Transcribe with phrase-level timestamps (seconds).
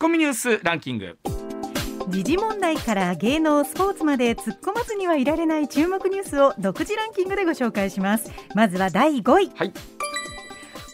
[0.00, 1.18] コミニュースランキング。
[2.08, 8.32] 時事問題から芸能スポーツまで突っ込まずにはいられない注目ニュースを独自ランキングでご紹介します。
[8.54, 9.72] まずは第5位、はい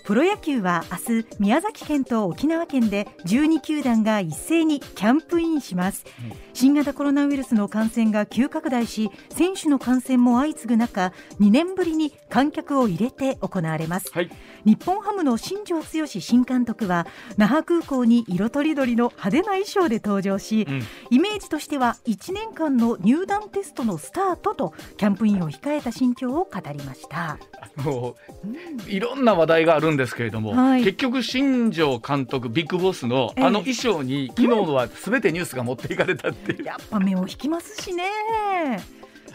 [0.07, 14.31] プロ野球は明日宮崎県と沖縄県で12球団が一斉にキャンプインします、うん、新型コロナウイルスの感染が急拡大し選手の感染も相次ぐ中2年ぶりに観客を入れて行われます、はい、
[14.65, 27.39] 日本ハムの新庄剛志新監督は那覇空港に色とりどりの派手な衣装で登場し、うん、イメージとしては1年間の入団テストのスタートとキャンプインを控えた心境を語りました。
[27.83, 38.05] もういろんな話題があるんですけれども、はい、結局新庄監督ビッグボスのあの衣装に、昨日はすべてニュースが持っていかれたっていう、やっぱ目を引きますしね。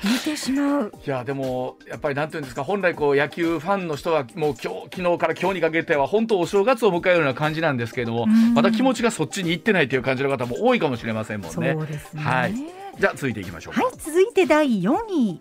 [0.03, 0.93] 見てしまう。
[1.05, 11.73] いやでもやっぱりなんていうんですか本来こう野球ファンの人はもう今日昨日から今日にかけては本当お正月を迎えるような感じなんですけれども、また気持ちがそっちに行ってないという感じの方も多いかもしれませんもんね。
[11.73, 12.21] そうですね。
[12.23, 12.53] はい。
[12.99, 15.39] じゃあ続いていきましょうはい続いて第4位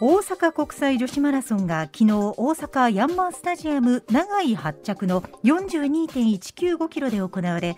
[0.00, 7.76] 大阪国際女子マラソンが昨日大阪ヤンマースタジアム長い発着の42.195キロで行われ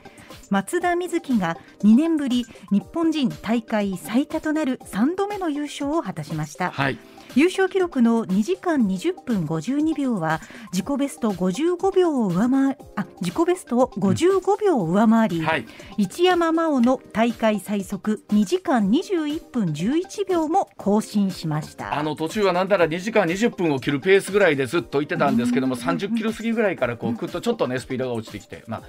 [0.51, 6.71] 松田瑞生が2年ぶり日本人大会最多となる3度目の優勝を果たしました。
[6.71, 6.99] はい
[7.37, 10.41] 優勝記録の2時間20分52秒は
[10.73, 21.97] 自己ベスト55秒を上回あ自己ベストを55秒を上回り、うんはい、一山真央の大会最速2時間21分11秒も更新しました。
[21.97, 28.83] あの途中はなんだら2時間20分を切るペースぐらいでずっと言ってたんですけども、30キロ過ぎぐらいからこうぐっとちょっとねスピードが落ちてきて、まあ、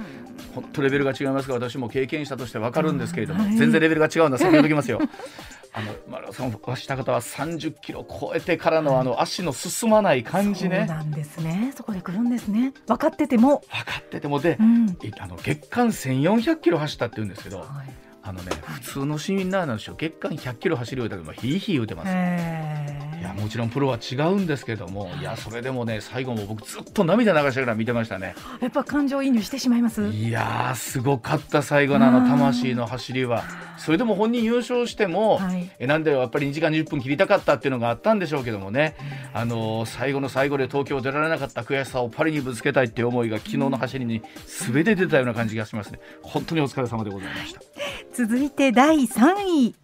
[0.56, 5.00] 本当レベルが違いますが私も経験者として分かるんですけれども、全然レベルが違うんだ先ほどきますよ。
[5.73, 10.86] あのマラソンをした方は30キロ超えてからのあの足の進まない感じね。
[10.88, 11.74] そうなんですね。
[11.76, 12.74] そこで来るんですね。
[12.88, 13.64] 分かってても。
[13.70, 17.59] 分かっててもで、うん、あの月間1400キロ走ったって言うんですけど。
[17.59, 22.09] はいあのね、普通の市民ラーナーでしょ月間100キロ走るようだけどヒーヒー言うてます
[23.22, 28.34] いやもちろんプロは違うんですけどもいやそれでもね最後も僕ずっと涙流しながら見てましたね。
[28.59, 30.07] やっぱ感情移入してしまいます？
[30.07, 33.44] いやすごかった最後のあの魂の走りは。
[33.78, 38.96] それでも本人優勝しても、はい、えなんでやっぱり2時間20分切りたかったっていうのがあったんでしょうけどもね、
[39.34, 46.00] あの最後の最後で東京出られなかった悔しさをパリにぶつけたいっていう思いが昨日の走りに全て出たような感じがしますね。
[46.22, 47.62] 本当にお疲れ様でございました
[48.13, 49.35] 続いて第3
[49.67, 49.75] 位。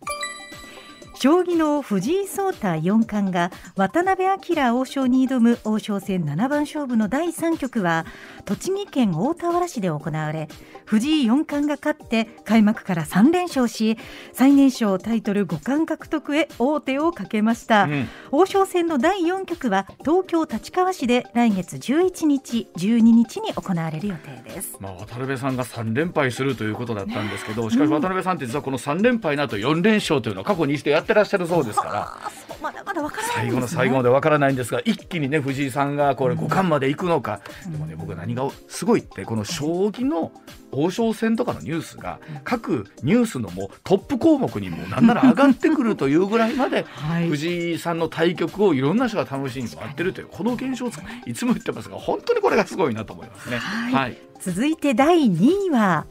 [1.20, 8.06] 将棋の藤井聡太四冠が渡辺明王将に挑む王将戦七番勝負の第3局は
[8.46, 10.48] 栃木県大田原市で行われ
[10.86, 13.98] 藤井四冠が勝って開幕から3連勝し
[14.32, 32.48] 最年少タイトル五冠獲得へ王手をかけました、うん、王将戦の第4局は東京立川市で来月11日12日に行われる予定です、まあ、渡辺さんが3連敗するということだったんですけど、しかし渡辺さんって実はこの3連敗の後4連勝というのは過去にしてやってらっしゃるそうですから。
[32.62, 40.32] まだまだからない、ね、最後の最後までわからないんですが一気にね藤井さんがこれ五冠まで行くのか、うん、でもね僕何がすごいってこの将棋の
[40.72, 46.86] 王将戦とかのニュースが各ニュースのもうトップ項目にもなんなら上がってくるというぐらいまで
[47.30, 50.88] 藤井さんの対局をいろんな人が楽しみに待ってるというこの現象
[51.26, 53.58] いつも言ってますが本当にこれがすごいなと思いますね。
[53.58, 56.06] はい、はい、続いて第2位は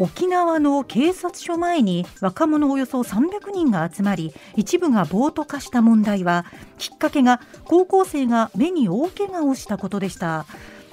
[0.00, 6.46] 沖縄の警察署前に若者およそ300人が集まり一部が暴徒化した問題は
[6.78, 10.46] きっかけが高校生が目に大怪我をしたことでした。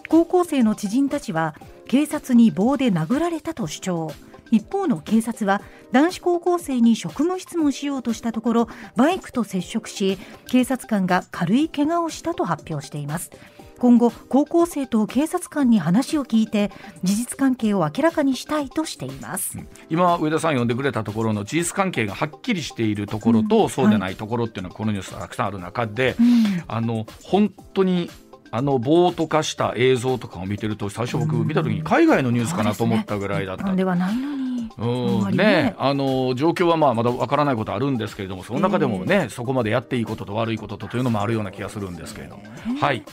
[0.08, 1.56] 高校生の知人たちは
[1.88, 4.12] 警察に棒で殴られたと主張。
[4.52, 5.62] 一方の警察は
[5.94, 13.32] 男子高校生に職務質問しようとしたところバイクと接触し警察官が軽い怪我をしたと発表しています。
[13.81, 16.69] 今後高校生と警察官に話を聞いて
[17.02, 19.58] 事実関係を明らかにしたいとしています。
[19.90, 28.12] 今上田さん呼んでくれたところの事実関係がはっきりしているところと、うん、そうでないところっていうのはこのニュースたくさんある中で、うん、あの本当に
[28.52, 33.75] あの暴徒化した映像とかを見てると最初僕見た時に海外のニュースかなと思ったぐらいだった。
[33.75, 34.41] ではないのに。
[34.78, 35.35] うん。
[35.35, 42.44] ね、あの状況はまあまだわからないことあるんですけれどもその中でもね、そこまでやっていいことと悪いこととというのもあるような気がするんですけれども、
[42.79, 43.03] はい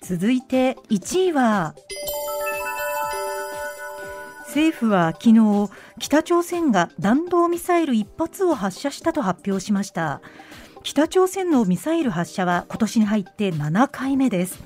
[0.00, 1.74] 続いて1位は
[4.46, 10.22] 政府は昨日北朝鮮が弾道ミサイル1発を発射したと発表しました。
[10.82, 14.62] 北朝鮮のミサイル発射は今年に入って7回目です。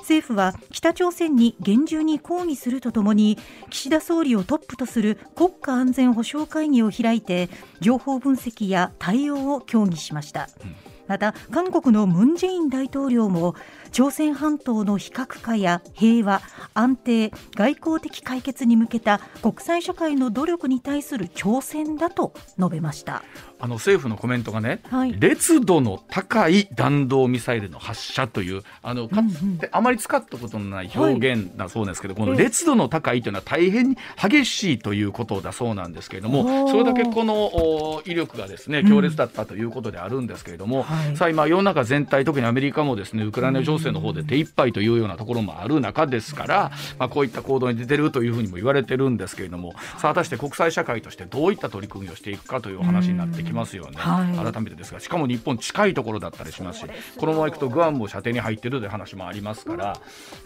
[0.00, 3.38] 政府は北朝鮮に厳重に抗議するとともに
[3.70, 7.48] 岸田総理をトップとする国家安全保障会議を開いて
[7.80, 13.54] 情報分析や対応を協議しました、ままた韓国のムン・ジェイン大統領も
[13.90, 16.40] 朝鮮半島の非核化や平和
[16.72, 23.22] 安定外交的解決に向けた国際社会の努力に対する挑戦だと述べました。
[23.60, 53.96] あの政府のコメントがね、はい、烈度の高い弾道ミサイルの発射というあのかつてあまり使ったことのない表現だそうですけど、はい、この烈度の高いというのは大変に激しいということだそうなんですけれども、それだけこの威力がですね強烈だったということであるんですけれども、うんはい、さあ今世の中全体特にアメリカもですねウクライナ情勢の方で手一杯というようなところもある中ですから、まあ、こういった行動に出てるというふうにも言われてるんですけれどもさあ果たして国際社会としてどういった取り組みをしていくかという話になってきますよね。
[53.96, 60.00] はい、改めてですがしかも日本近いところだったりしますしこのまま行くとグアムも射程に入ってるという話もありますから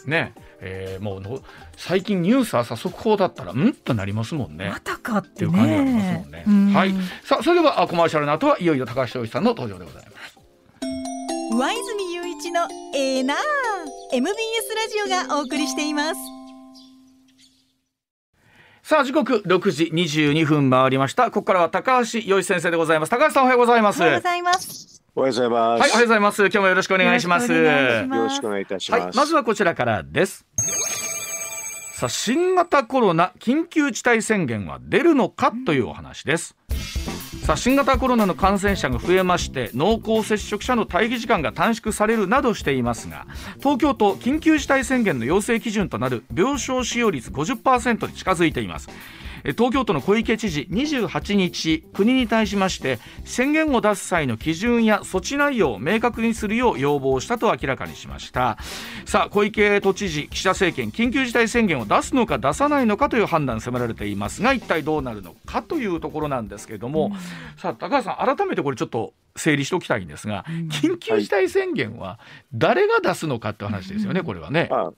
[0.06, 1.42] ね、えー、もう
[1.76, 4.68] 最近ニュース朝速報だったらうんとなりますもんね。
[4.68, 6.44] またかっていう感じがありますもんね。
[6.46, 6.94] んはい
[7.24, 10.35] さあそれではコマーシャルの後はいよいよ高橋洋一さんの登場でございます。
[11.56, 13.36] 上泉雄一のエーナー
[14.12, 14.34] MBS
[14.74, 16.20] ラジオがお送りしています。
[18.82, 21.30] さあ時刻六時二十二分回りました。
[21.30, 23.08] ここからは高橋洋一先生でございます。
[23.08, 24.02] 高橋さんおはようございます。
[24.02, 25.02] おはようございます。
[25.14, 25.80] おはようございます。
[25.80, 26.42] はいおはようございます。
[26.42, 27.50] 今日もよろしくお願いします。
[27.50, 27.62] よ
[28.06, 30.44] ろしくお願いいたします、はい、まずはこちらからです。
[31.94, 36.54] さあ新型コロナ緊急事態宣言は出るのかというお話です
[37.46, 43.24] さあ新型コロナの感染者が増えまして濃厚接触者の待機時間が短縮されるなどしていますが
[43.60, 48.88] 東京都緊急事態宣言の要請基準となる病床使用率50%に近づいています。
[49.52, 58.58] 東京都の小池知事28日国に対しまして宣言を出す際の基準や措置内容を明確にするよう要望したと明らかにしました。
[59.04, 72.18] さあ小池都知事岸田政権緊急事態宣言を出すのか出さないのかという判断迫られていますが一体どうなるのかというところなんですけれども、うん、さあ高橋さん改めてこれちょっと整理しておきたいんですが、うん、緊急事態宣言は
[72.54, 74.68] 誰が出すのかって話ですよね、これはね。
[74.72, 74.92] あ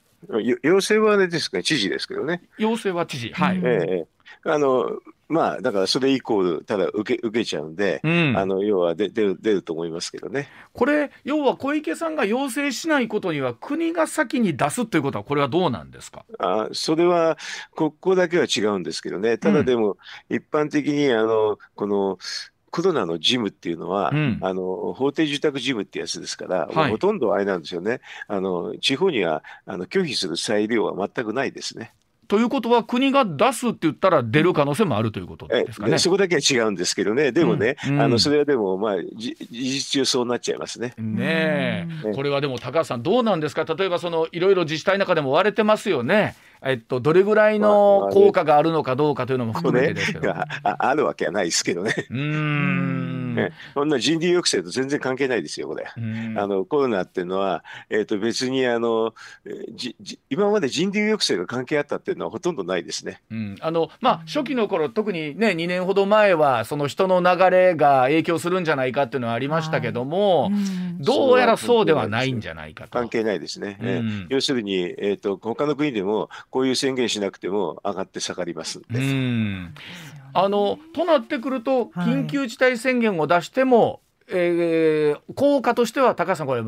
[0.63, 2.41] 要請はあれですか、知事ですけどね。
[2.57, 3.61] 要請は知事、はい。
[3.63, 10.49] ええあのまあ、だからそれ以降、ただ受け受けちゃうんで、うん、あの要は出る出ると思いますけどね。
[10.73, 16.25] これ、要は小池さんが要請しないことには、国が先に出すということは、これはどうなんですか？
[16.39, 17.37] あそれは、
[17.75, 19.97] ここだけは違うんですけどね、ただでも、
[20.31, 22.17] 一般的にあのこの
[22.71, 31.93] コロナの事務っていうのは、うん、あの法定住宅事務ってやつですから、はい、ほとんどあれなんですよね、あの地方にはあの拒否する裁量は全くないですね。
[32.29, 35.97] ということは、国が出すって言ったら、出る可能性もあるということですかね。
[35.97, 37.93] そこだけは違うんですけどね、でもね、うん。
[37.95, 40.93] うん、あのそれはでも、まあ、事実上そうなっちゃいますね。
[40.99, 46.35] ねえ、これはでも高橋さん、どうなんですか、例えばそのいろいろ自治体の中でも割れてますよね。
[46.61, 51.95] えっと、どれぐらいの効果があるのかどうかというのも含めてですけど、ね、 あるわけはないですけどね。
[52.11, 55.85] うんね、そんな人流抑制と全然関係ないですよ、これ。
[55.95, 59.13] あのコロナっていうのは、えー、と別にあの
[59.73, 63.21] じじ今まで人流抑制が関係あったっていうのはほとんどないですね。
[63.31, 70.51] うん、あのまあ、初期の頃特にね2年ほど前はその人の流れが影響するんじゃないかっていうのはありましたけども、
[70.99, 72.91] どうやらそうではないんじゃないかと。
[72.91, 73.77] 関係ないですね。
[73.81, 78.99] うん、要するに、えーと他の国でもこういう宣言しなくても上がって下がりますんで。
[80.33, 86.61] あのとなってくると緊急事態宣言を出しても、はい、えー、効果としては高橋さんこれ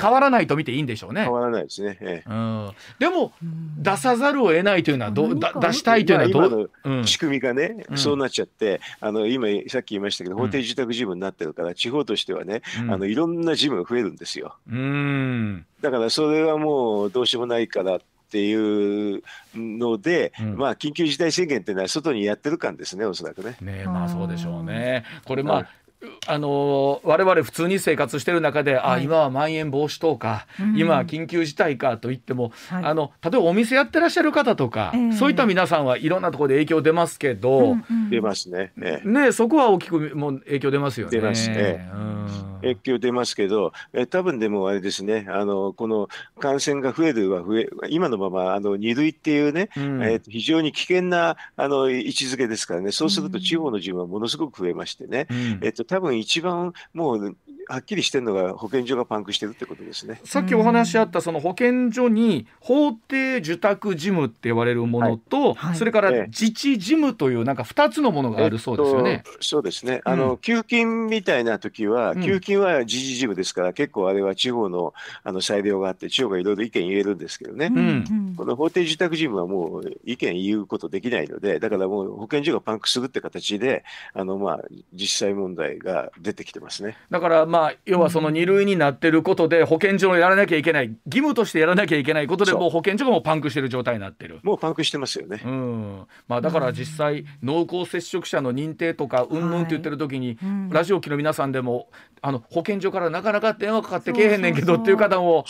[0.00, 1.22] 変わらないと見ていいんでしょうね。
[1.22, 1.98] 変わらないですね。
[2.00, 3.32] ええ、うん、でも、
[3.78, 14.56] 出さざるを得ないというのはどう、だ出したいというのはどう、仕組みがね、うん、そうなっちゃって、あの今さっき言いましたけど、法定住宅事務になってるから、地方としてはね、あのいろんな事務が増えるんですよ。
[14.68, 17.98] うん、だからそれはもうどうしようもないから。
[18.28, 19.22] っていう
[19.54, 23.56] ので、うん、まあ緊急事態宣言っていうのは外にやってる感ですね、おそらくね。
[23.62, 25.04] ねまあそうでしょうね。
[25.24, 25.68] これまあ、
[26.02, 26.17] Ugh.
[26.28, 38.72] あの我々普通に生活してる中で、はい、あ今はまん延防止等か、うん、今は緊急事態かといっても、はい、あの例えばお店やってらっしゃる方とか、えー、そういった皆さんはいろんなところで影響出ますけど、うんうん、出ますね。
[38.76, 39.00] ね。
[39.04, 41.12] ねそこは大きくもう影響出ますよね。
[41.12, 41.90] 出ますね。
[41.94, 42.18] うん。
[42.60, 46.08] 影響出ますけど、え多分でもあれですね、あのこの
[46.38, 57.36] 感染が増えるは増え、今のままあの2類っていうね、うん、えー、非常に危険なあの位置づけですからね、そうすると地方の人はものすごく増えましてね、うん、えっと多分一番もう
[57.68, 60.20] はっきりしてるのが保健所がパンクしてるってことですね。
[60.24, 69.10] さっきお話しあったその保健所に法定受託事務って言われるものと、はい、それから自治事務というなんか2つのものがあるそうですよね。
[69.10, 70.00] えっと、そうですね。
[70.04, 77.66] あの、うん、給付金みたいな時は、給付金は自治事務ですから、結構あれは地方のあの裁量があって、地方がいろいろ意見言えるんですけどね。
[77.66, 83.84] うん、この法定受託事務はもう意見言うことできないので、だからもう保健所がパンクするって形で、
[84.14, 84.60] あのまあ
[84.92, 86.96] 実際問題が出てきてますね。
[87.10, 94.38] だからままあ、要はその2類になってることで保健所をやらなきゃいけない義務としてやらなきゃいけないことでもう保健所がもうパンクしてる状態になってる。
[94.44, 95.42] もうパンクしてますよね。
[95.44, 96.06] うん。
[96.28, 100.38] まあ、だから実際、濃厚接触者の認定とかうんぬんって言ってる時に、
[100.70, 101.88] ラジオ機の皆さんでも
[102.22, 105.44] あの保健所からなかなか電話かかってけえへんねんけどっていう方も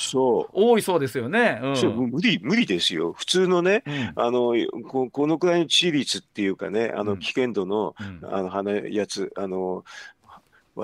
[0.52, 1.60] 多いそうですよね。
[1.62, 3.12] うん、無理無理ですよ。
[3.12, 4.54] 普通のね、うん、あの
[4.88, 9.84] ここのくらいの致死率っていうかねあの危険度の,、あの花やつあの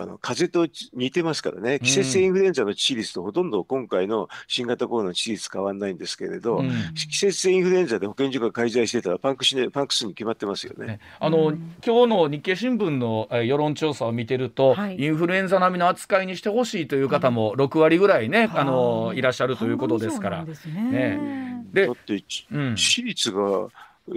[0.01, 11.01] あの風邪と似てますからね、季節性インフルエンザの致死率とほとんど今回の新型コロナの致死率変わらないんですけれど、うん、季節性インフルエンザで保健所が介在してたらパンクし、ね、パンクするに決まってますよね。
[11.21, 18.65] あの、うん、今日の日経新聞の世論調査を見てると、はい、インフルエンザ並みの扱いにしてほしいという方も6割ぐらいね、あ。
[18.65, 20.45] のいらっしゃるということですから。
[20.45, 23.69] で、ね、だって、致死率が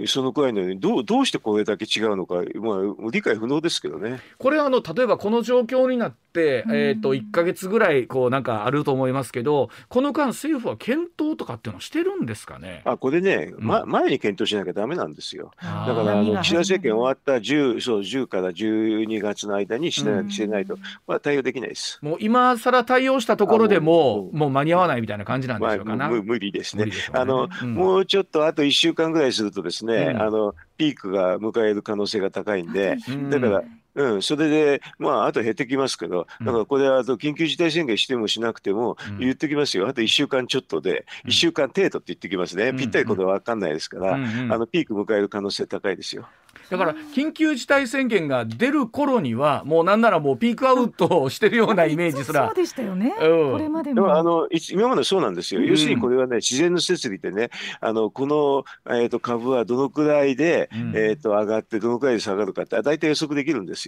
[0.06, 4.20] そのくらいのようにどうどうしてこれだけ違うのか、まあ、理解不能ですけどね。
[4.36, 12.82] これあの例えばこの状況になって、えーと、1か月ぐらいこうなんかあると思いますけどこの間政府は検討とかっていうのをしてるんですかね？
[12.84, 15.52] あこれね、うん、ま、前に検討しなきゃだめなんですよ。
[15.60, 21.98] だからあの岸田政権終わった 10, そう10から12月の間にしなしてないと、まあ、対応できないです。
[22.02, 26.08] もう今更対応したところでももう間に合わないみたいな感じなんでしょうかな？
[26.08, 26.86] まあ、無理ですね。
[26.86, 26.92] ね。
[27.12, 32.96] あの、うん、もうちょっとあと1週間ぐらいするとですね、うん、あのピークが迎える可能性が高いんで、
[33.30, 33.62] だから、
[33.98, 46.28] うん、それで、まあ、あと減ってきますけど、だからこれはあと緊急事態宣言してもしなくても、言ってきますよ、あと1週間ちょっとで、1週間程度って言ってきますね、ぴったりことは分かんないですから、あのピーク迎える可能性高いですよ。
[46.70, 52.46] だから緊急事態宣言が出る頃にはもうなんならもうピークアウトしてるようなイメージすら。
[52.46, 54.14] そうでしたよね、うん、これまでも。
[54.14, 57.50] あの今までそうなんですよ、要するにこれはね自然の設備でね
[57.80, 63.87] あのこの、えーと、株はどのくらいで、うん、えーと、上がってどのくらいで下がるかって大体予測できるんです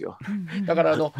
[0.65, 1.13] だからあの、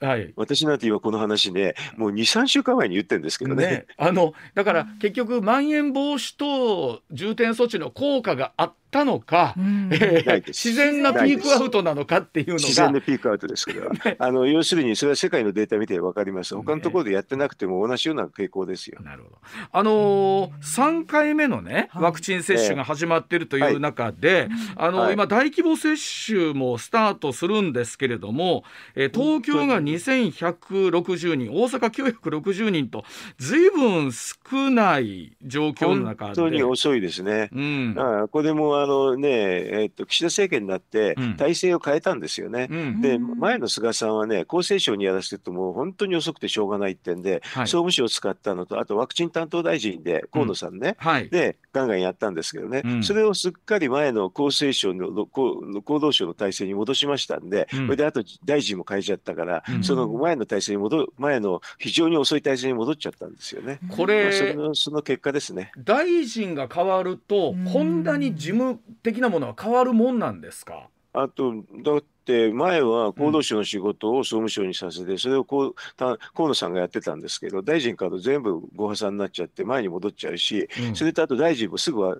[0.00, 12.58] はい、私なんて今この話ねもう23週間前に言ってるんですけどね、ね、あのだから結局まん延防止等重点措置の効果があったのか、えー、自然なピークアウトなのかっていうのが。
[12.60, 16.54] 自然なピークアウトですけど、 ね、あの要するにそれは世界のデータ見て分かります。
[16.54, 19.00] 他のところでやってなくても同じような傾向ですよ。
[19.02, 19.38] なるほど
[19.72, 25.96] あのー、3回目のねワクチン接種が始まっているという中で、はい、あの、はい、今大規模接
[26.26, 28.62] 種もスタートするんですけれども、
[28.94, 33.04] えー、東京が2160人大阪960人と
[33.38, 36.34] ずいぶん少ない状況の中で。
[36.34, 37.50] 本当に遅いですね。
[37.52, 42.68] うん、あこれもあのね、えっと、岸田政権になって体制を変えたんですよね。
[42.70, 63.80] うん、で、前の菅さんはね、厚生省にやらせるともう本当に遅くてしょうがないってんで、はい、総務省を使ったのと、あとワクチン担当大臣で河野さんね、うんはい、で、ガンガンやったんですけどね、うん、それをすっかり前の厚生省の厚労省の体制に戻しましたんで、それであと大臣も変えちゃったから、その前の体制に戻る、前の非常に遅い体制に戻っちゃったんですよね。
[63.88, 65.72] これ、そのその結果ですね。
[65.78, 70.88] 大臣が変わると、こんなに事務的なものは変わるもんなんですか？
[71.12, 71.54] あと
[71.84, 82.16] だって前は厚労省の仕事を総務省にさせて、それをこう河野さんがやってたんですけど大臣から全部ご破産になっちゃって前に戻っちゃうし、それとあと大臣もすぐは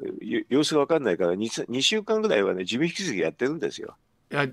[0.49, 3.97] 様子が分かんないから 2, 2週間ぐらいはね事務引き継ぎやってるんですよ。
[4.35, 4.49] や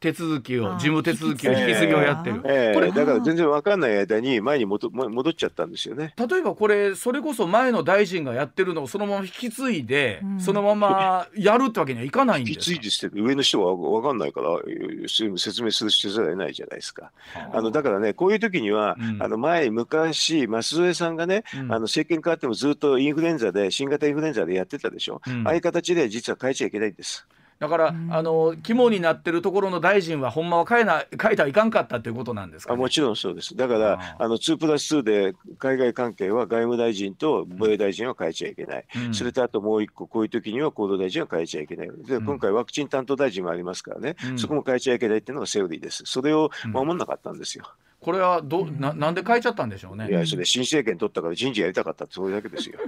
[0.00, 6.14] 手続きを事務手続きを引き継ぎをやってる、えー、これだから全然分かんない間に前に戻戻っちゃったんですよね。
[6.16, 12.72] 例えばこれそれこそ前の大臣がやってるのをそのまま引き継いで、うん、そのままやるってわけにはいかないんですか？
[12.72, 14.58] 引き継いで上の人は分かんないから
[15.08, 17.10] 説明する必要はないじゃないですか。
[17.52, 17.62] あ。
[17.62, 27.26] のだからねこういう時には、うん、あの前昔舛添さんがね、うん、あの政権変わってもずっとインフルエンザで新型インフルエンザでやってたでしょ、ああいう形で実は変えちゃいけないんです。
[27.62, 33.54] だから、あの肝になってるところの大臣はほんまは変えな変えたらいかんかったということなんですか、ね、あもちろんそうです。
[33.54, 41.90] だからあの2プラス2で海外関係は外務大臣と防衛大臣は変えちゃいけない、うん、それとあともう一個こういう時には厚労大臣は変えちゃいけない。
[42.04, 46.02] で今回ワクチン担当大臣もありますからね、うん、そこも変えちゃいけないっていうのがセオリーです。
[46.04, 47.64] それを守らなかったんですよ。
[48.00, 50.08] これはどななんで変えちゃったんでしょうね。
[50.08, 52.80] いやそれ新政権取ったから人事やりたかったそれだけですよ。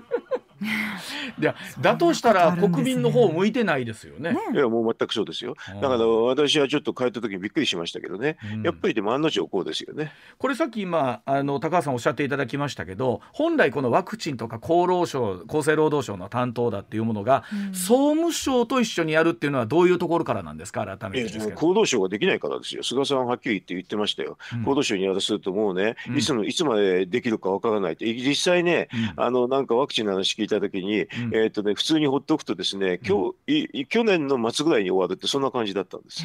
[1.40, 4.36] いやだとしたら国民の方向いてないですよね。
[4.52, 5.54] いやもう全くそうですよ。
[5.80, 10.12] だから私はちょっと変えた時にびっくりしましたけどね、うん、やっぱりでも案の定こうですよね。
[10.38, 20.84] これさっき今あの高橋さんおっしゃっていただきましたけど本来このワクチンとか厚労省厚生労働省の担当だっていうものが、うん、総務省と一緒にやるっていうのはどういうところからなんですか？
[20.84, 22.82] 改めてです厚労省ができないからですよ。
[22.82, 25.96] 菅さんははっきり言って言ってましたよ、うん、厚労省にやらせるともうね。
[26.16, 28.12] いつのいつまでできるかわからないって。
[28.14, 36.24] 実際ね、あのなんかワクチンの話聞いた時に、えーとね、普通にほっとくとですね、今日、うん、去年の末ぐらいに終わるってそんな感じだったんです。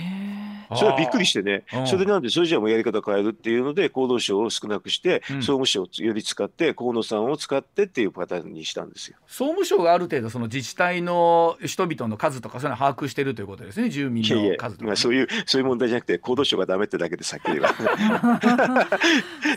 [0.76, 9.18] それはびっくりしてね、それなんで、それじゃあもうやり方変えるっていうので、厚労省を少なくして、総務省をより使って、河野さんを使ってっていうパターンにしたんですよ。
[9.28, 17.70] 総務省がある程度、その自治体の人々の数とか、そういうの把握してるということですね、住民の数とか、ね、まあ、そういう、そういう問題じゃなくて、厚労省がダメってだけで、さっき言えば。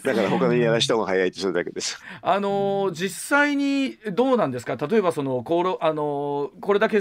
[0.04, 2.02] だから他のやらした方が早いって、それだけです。
[2.21, 7.00] あの実際にどうなんですか、例えばその厚労あのこれだけ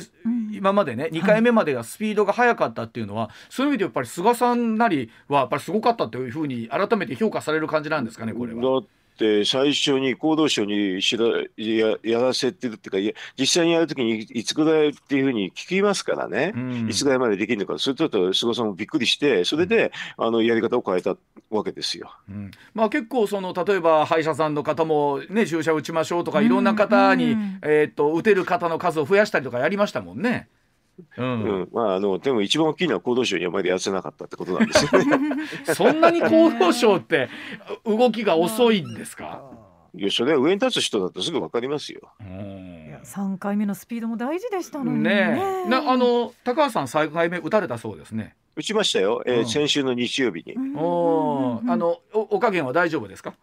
[0.52, 8.82] 今までね、2回目までがスピードが速かったっていうのは、はい、そういう意味でやっぱり菅さんなりはやっぱりすごかったというふうに改めて評価される感じなんですかね、これは。
[9.12, 11.26] って最初に厚労省にしら
[11.58, 21.16] ややらせてるっていうか実際にやるときにいつぐらいっていうふうに聞きますからね、うん、いつぐらいまでできるのかそれと菅さんもびっくりしてそれで、うん、あのやり方を変えた
[21.50, 22.12] わけですよ。
[22.30, 30.48] うん、まあ、結構その例えば歯医者さんの方も、ね、注射打ちましょうとかいろんな方に、えー、と打てる方の数を増やしたりとかやりましたもんね。
[31.18, 35.36] うん、うん、まああのでも一番大きいのは厚労省にあまりやせなかったってことなんですよね。
[35.76, 37.30] そんなに厚労省って
[37.86, 39.44] 動きが遅いんですか？
[39.94, 42.14] いやそれは上に立つ人だとすぐわかりますよ。
[43.04, 45.10] 三回目のスピードも大事でしたのにね。
[45.36, 48.36] ねなあの高橋さん三回目打たれたそうですね。
[48.56, 49.22] 打ちましたよ。
[49.26, 50.56] えー、うん、先週の日曜日に。
[50.78, 53.34] おあのおお加減は大丈夫ですか？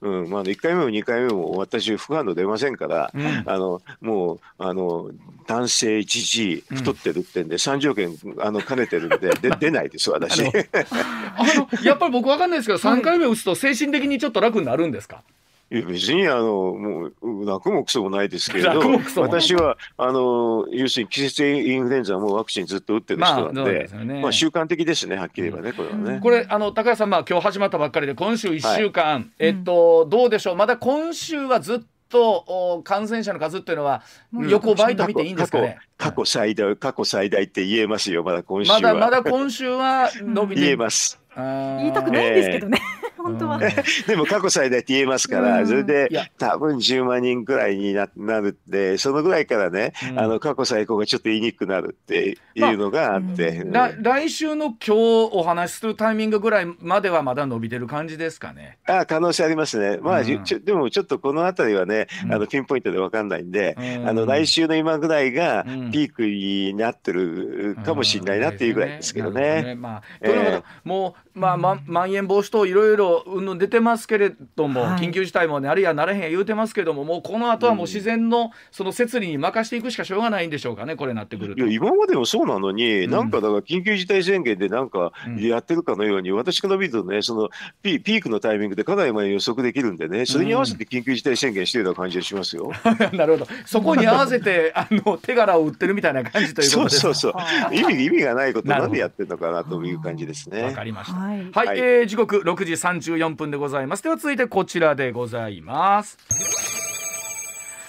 [0.00, 5.10] うんまあ、1回目も2回目も私副反応出ませんから、うん、あのもうあの
[5.46, 10.42] 男性一時太ってるってんで、うん、3条件あの兼ねてるんでで 出ないです私。
[10.42, 15.20] あのやっぱり僕分かんないですけど3回目打つと精神的にちょっと楽になるんですか、い
[15.70, 18.80] や別にあのもう楽もくそもないですけれど
[19.16, 26.20] 私はあの要するに季節インフルエンザもワクチンずっと打ってる人なんで,、まあね、まあ習慣的ですねはっきり言えばね、これはね。
[26.22, 30.56] これあの高橋さん、まあ、今日始まったばっかりで今週1週間、はい、えっとどうでしょう？
[30.56, 38.80] まだ今週はずっと感染者の数っていうのは横ばいと見ていいんですかね、過去最大過去最大って言えますよまだ今週は。
[38.80, 41.20] まだまだ今週は伸びて 言えます。
[41.36, 43.58] 言いたくないんですけどね、えー本当は。
[44.06, 53.64] でも過去最大って言えますから、それで多分10万人くらいにななるって、そのぐらいからね、うん、あの過去最高がちょっと言いにくくなるっていうのがあって。
[53.64, 54.92] まあうん、来週の今日
[55.32, 58.78] お話しするタイミングぐらいまではまだ伸びてる感じですかね。
[58.86, 59.98] あ可能性ありますね。
[59.98, 69.46] まあ、うん、でもちょっとこの辺りはね、あのピンポイントで分かんないんで、あの来週の今ぐらいがピークになってるかもしれないなっていうぐらいですけどね。
[69.62, 69.74] ね。
[69.74, 81.60] まあ、えー、もう、まあ、ままん延防止等いろいろうんぬん出てますけれども、はい、緊急事態もねあるいはなれへん言うてますけどももうこの後はもう自然のその摂理に任していくしかしょうがないんでしょうかねこれなってくると。
[81.60, 87.50] いや今までもそうなのに、うん、なんかだから緊急事態宣言でなんかやってるかのように、うん、私から見るとねその
[87.82, 92.72] ピピークのタイミングでかなり前に予測できるんでねそれに合わせて緊急事態宣言してるような感じがしますよ。
[93.12, 93.46] なるほど。
[93.66, 97.38] そこに合わせて あの手柄を打ってるみたいな感じということですそうそうそ
[97.70, 97.74] う。
[97.74, 100.62] 意味意味がないことなんでやってるのかなという感じですね。
[100.62, 101.25] わかりました。
[101.26, 104.02] はい、はい、えー、時刻6時34分でございます。
[104.02, 106.18] では続いてこちらでございます。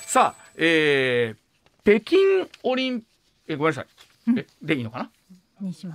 [0.06, 2.18] さあ、えー、北京
[2.64, 3.04] オリン
[3.48, 3.88] えごめんなさい、
[4.38, 5.10] えでいいのかな？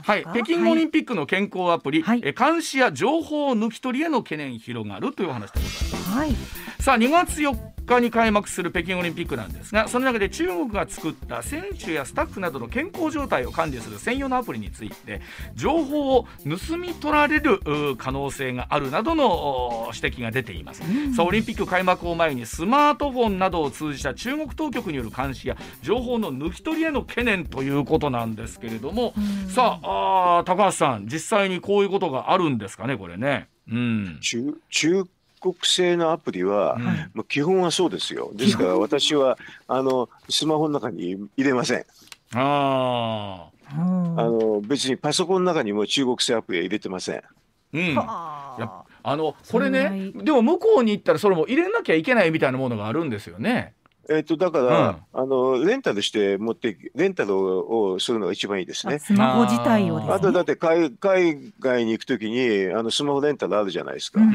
[0.02, 6.10] はい、北京オリンピックの健康アプリ、はい、え監視や情報抜き取りへの懸念広がるという話でございます。
[6.10, 6.32] はい、
[6.80, 15.20] さあ2月4に開幕する北京オリンピックなんですがその中で中国が作った選手やスタッフなどの健康状態を管理する専用のアプリについて
[15.54, 17.60] 情報を盗み取られる
[17.96, 33.48] 可能性があるなどの指摘が出ています、うん、さあオリンピック開幕を前にスマートフォンなどを通じた中国当局による監視や情報の抜き取りへの懸念ということなんですけれども、うん、さあ高橋さん実際にこういうことがあるんですかねこれね。
[33.70, 35.04] うん、中中
[35.42, 36.78] 国製のアプリは、
[37.14, 38.30] もう基本はそうですよ。
[38.34, 41.84] ですから私はあのスマホの中に入れません。
[42.34, 47.22] ああの別にパソコンの中にも中国製アプリは入れてません。
[47.74, 48.56] うん、あ
[49.04, 53.74] のこれねでも向こうに行ったらそれも入れなきゃいけないみたいなものがあるんですよね。
[54.08, 58.98] えっと、だから、うん、あのレンタルして持ってレンタルをするのが一番いいですね。
[58.98, 64.20] スマホ自体を、ね、あとだって海海外に行くときにあのスマホレンタルあるじゃないですか。
[64.20, 64.28] うん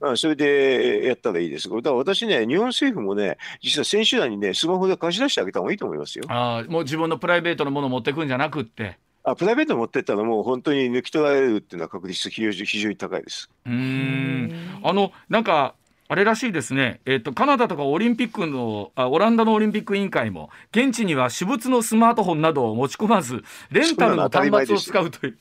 [0.00, 1.68] うんうん、それでやったらいいです。
[1.68, 6.24] だから私ね日本政府もね実は選手団にねスマホで貸し出してあげた方がいいと思いますよ。
[6.28, 8.98] あもう自分のプライベートのものを持ってくんじゃなくって。
[9.24, 13.50] あプライベート持ってったらもう本当に抜き取られるっていうのは確率非常非常に高いです。
[13.66, 15.74] うんあのなんか
[16.12, 25.38] あれらしいですね、えーと、カナダとかオリンピックのあオランダのオリンピック委員会も現地には私物のスマートフォンなどを持ち込まずレンタルの端末を使うという。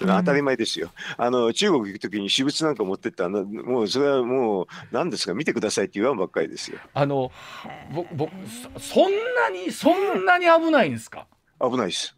[0.00, 0.90] 当たり前ですよ。
[1.18, 5.34] あの中国行くときに私物なんか持ってったらもうそれはもう何ですか？
[5.34, 6.80] 見てくださいって言わんばっかりですよ。
[6.94, 7.30] あの
[7.92, 8.28] ぼぼ
[8.76, 11.28] そんなにそんなに危ないんですか？
[11.60, 12.16] 危ないです。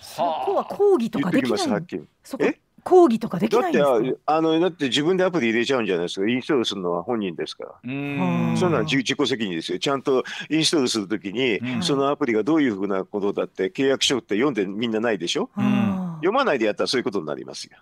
[0.00, 2.44] そこは抗議とかできないはっきりそこ
[2.82, 4.20] 抗議とかできだってないんですか？
[4.26, 6.28] ああのだって自分でアプリ入れちゃうんじゃないですか？
[6.28, 7.74] インストールするのは本人ですから。
[7.84, 8.54] うん。
[8.56, 9.78] そんなの自自己責任ですよ。
[9.78, 11.82] ちゃんとインストールするときに、うん。
[11.82, 15.50] そのアプリがどういうふうなことだって契約書って読んでみんなないでしょ？
[15.56, 15.89] うん
[16.20, 17.72] 読まないでやったらそういうことになりますよ。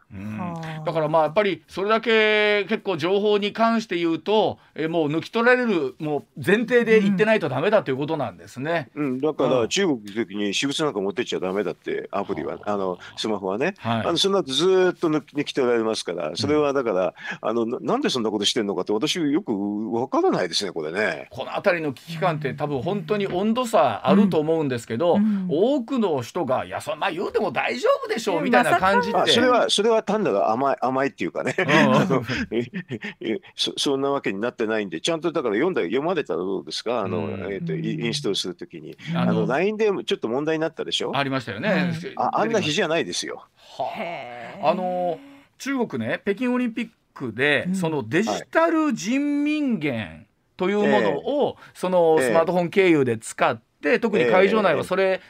[0.85, 8.91] だからまあやっぱりそれだけ結構情報に関して言うとえもう抜き取られるもう前提で言ってないとダメだということなんですね。
[8.95, 13.75] うん、だかうんら中国行くときに私物なんか持ってっちゃダメだってアプリは、あのスマホはね。
[13.79, 19.53] はいあのそんなずーっと抜き抜き取られますから、それはだから、あのななんでそんなことしてるのかって、私、よく
[19.93, 21.27] わからないですね、これね。
[21.31, 31.55] この辺りの危機感って多分本当に温度差あると思うんですけど、うん多くの人が「いやそんな言うても大丈夫でしょう」うんみたいな感じって、あそれは、それは単なる甘い、甘いっていうかね、
[33.57, 37.33] そそんなわけになってないんで、ちゃんとだから読んだ読まれたらどうですか、あのうん。
[37.53, 38.97] えー、とイインストールするときに。
[39.15, 41.17] ああのの LINE でちょっと問題になったでしょ？
[41.17, 41.69] ありましたよね。
[41.69, 41.79] はい
[42.17, 43.45] ああんな日じゃないですよ。
[43.57, 45.19] はへああの
[45.59, 47.75] 中国ね北京オリンピックで、うん。
[47.75, 52.27] そのデジタル人民元というものを、そのええ。
[52.29, 55.21] スマートフォン経由で使って、特に会場内はそれ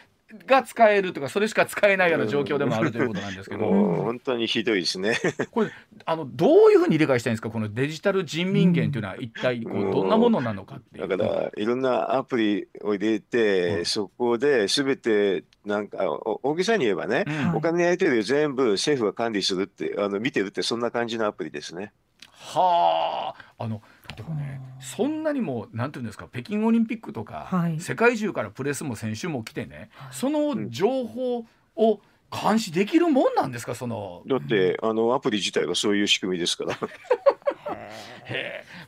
[0.46, 5.16] が使えるとかそれしか使えないような状況でもあるということなんですけど、 もう本当にひどいですね。
[5.50, 5.70] これ
[6.04, 11.08] あのどういうふうに理解したいんですかこのデジタル人民元というのは一体こうどんなものなのかっていう。
[11.08, 21.92] だからいろんなアプリを入れて、うんそこで全てなんかお大げさに言えばね、うんお金のやり取りを全部政府が管理するってあの見てるってそんな感じのアプリですね。
[22.32, 23.82] はああの
[24.18, 27.80] でもねそんなにもなんていうんですか北京オリンピックとか、はい。
[27.80, 30.14] 世界中からプレスも選手も来てね、はい。
[30.14, 31.44] その情報
[31.76, 32.00] を
[32.30, 34.22] 監視できるもんなんですかその。
[34.26, 36.76] だってあのアプリ自体がそういう仕組みですから。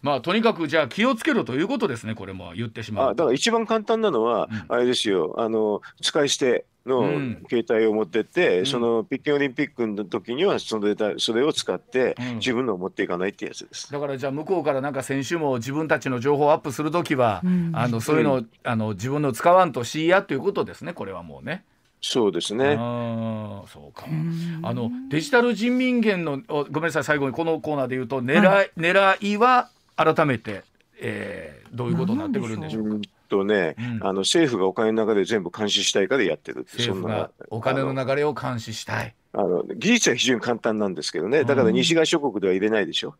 [0.03, 3.11] まあとにかくじゃあ気をつけろということですねこれも言ってしまうと。
[3.11, 4.65] あだから一番簡単なのは、うん。
[4.69, 5.35] あれですよ。
[5.39, 7.45] あの使い捨てのうん。
[7.49, 8.67] 携帯を持ってって、うん。
[8.67, 10.81] その北京オリンピックの時にはそ
[11.19, 12.35] それを使ってうん。
[12.37, 13.93] 自分のを持っていかないってやつです。
[13.93, 17.73] だからじゃあ向こうからなんか選手も自分たちの情報をアップするときは、うん。
[17.75, 21.65] あのそういうのを、あの自分の使わんとしいやということですねこれはもうね。
[22.01, 22.77] そうですね。
[22.79, 24.07] ああそうか。
[24.09, 30.63] うんあのデジタル人民元のおごめんなさい最後にこのコーナーで言うと狙い、は狙いは改めて、
[31.01, 32.91] えー、どういうことになってくるんでしょうか。
[32.91, 39.15] うんとね、うんあの政府がお金の流れを全部監視したいからやってるって政府がお金の流れを監視したい。
[39.33, 43.11] あの技術は非常に簡単なんですけどね、だかうんら西側諸国では入れないでしょ。
[43.11, 43.17] あん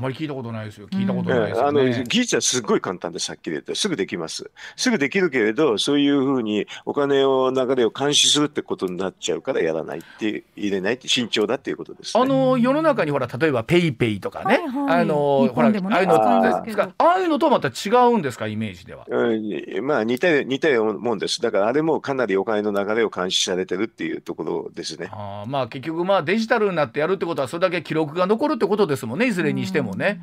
[0.00, 0.88] まり聞いたことないですよ。
[0.88, 2.04] 聞いたことえないですえあのよね。
[2.08, 4.50] 技術はすごい簡単です、はっきり言って、すぐできます。
[4.76, 12.22] すぐできるけれど、そういうふうにお金を流れを監視するってことになっちゃうからやらないって、入れないって、慎重だっていうことです、ね。
[12.22, 16.16] あの世の中にほら例えばペイペイとかね、はいはいあの日ほらああいうの
[16.96, 19.04] ああいうのとはまた違うんですかイメージでは。
[19.08, 21.40] うんまあ似たよ似たようなもんです。
[21.40, 25.08] だからあれもかなりお金の流れを監視されてるっていうところですね。
[25.12, 30.20] あーまあ結局まあデジタルになってやるってことはそれだけ記録が残るってことですもんねいずれにしてもね。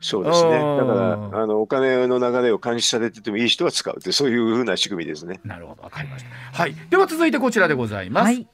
[0.00, 0.50] そうですね。
[0.50, 5.40] だうんからあのお金の流れを監視されててもいい人は使うってそういうふうな仕組みですね。
[5.44, 6.30] なるほどわかりました。
[6.52, 8.24] はいでは続いてこちらでございます。
[8.24, 8.46] はい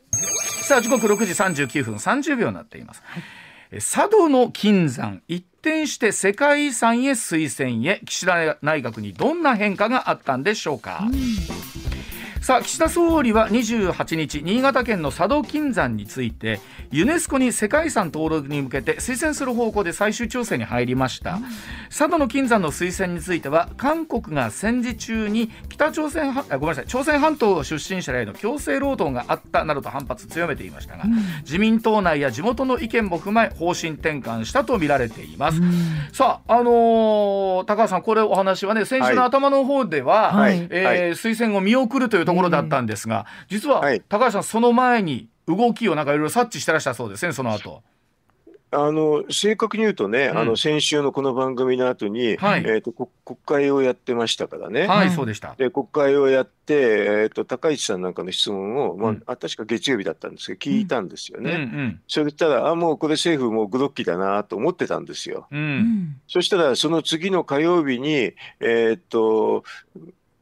[0.62, 1.32] さあ時刻6時
[1.64, 3.02] 39分30秒になっています。
[3.72, 11.04] え佐渡の金山一転して世界遺産へ推薦へ岸田内閣にどんな変化があったんでしょうか。
[12.42, 16.58] さあ岸田総理は28日新潟県の佐渡金山について
[16.90, 21.38] ユネスコに世界遺産登録に向けて推薦する方向で最終調整に入りました、
[21.88, 31.04] 佐渡の金山の推薦については韓国が戦時中に北朝鮮はあごめんなさい朝鮮半島出身者らへの強制労働があったなどと反発強めていましたが、
[31.44, 35.60] 自民党内や地元の意見も踏まえ方針転換したとみられています、
[36.12, 40.66] さああのー高橋さんこれお話はね先週の頭の方では、はい。
[40.70, 40.98] えーはい。
[41.12, 44.00] 推薦を見送るというところだったんですが、実ははい。
[44.08, 47.82] 高橋さんその前に動きをなんかいろいろ察知してらしたそうですねその後。
[48.74, 50.38] あの正確に言うとね、うん。
[50.38, 52.62] あの先週のこの番組の後に、はい。
[52.64, 54.86] えー、とこ国会をやってましたからね。
[54.86, 55.54] はい、はいそうでした。
[55.58, 59.22] で国会をやって、えー、と高市さんなんかの質問を、まあうん。
[59.26, 61.56] あ確か月曜日だったんですけど聞いたんですようんうね。
[61.56, 62.00] ん。
[62.08, 65.48] そしたらあもうこれ政府もうグロッキーだなと思ってたんですよ。
[65.50, 66.20] ううんん。
[66.26, 69.64] そしたらその次の火曜日に、えー、と